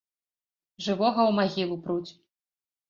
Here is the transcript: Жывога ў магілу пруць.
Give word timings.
Жывога 0.85 1.21
ў 1.25 1.31
магілу 1.41 1.75
пруць. 1.87 2.09